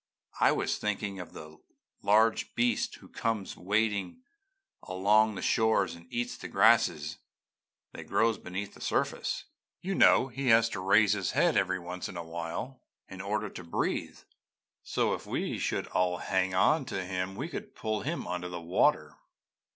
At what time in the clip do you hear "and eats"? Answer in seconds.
5.93-6.35